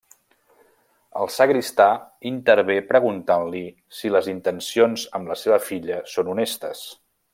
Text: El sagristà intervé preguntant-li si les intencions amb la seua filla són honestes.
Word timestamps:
El 1.23 1.27
sagristà 1.33 1.85
intervé 2.29 2.77
preguntant-li 2.93 3.61
si 3.99 4.11
les 4.15 4.31
intencions 4.33 5.05
amb 5.21 5.31
la 5.33 5.39
seua 5.43 5.61
filla 5.67 6.01
són 6.15 6.33
honestes. 6.35 6.83